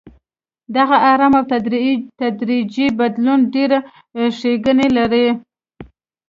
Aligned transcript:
دغه 0.75 0.97
ارام 1.11 1.33
او 1.39 1.45
تدریجي 2.25 2.85
بدلون 2.99 3.39
ډېرې 3.53 3.79
ښېګڼې 4.37 4.87
لري. 4.97 5.27